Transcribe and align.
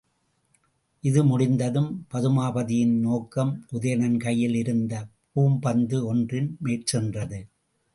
இது 1.03 1.23
முடிந்ததும், 1.23 2.07
பதுமாபதியின் 2.13 2.97
நோக்கம் 2.99 3.53
உதயணன் 3.71 4.17
கையில் 4.17 4.55
இருந்த 4.55 5.07
பூம்பந்து 5.35 6.03
ஒன்றின் 6.03 6.57
மேற்சென்றது. 6.59 7.47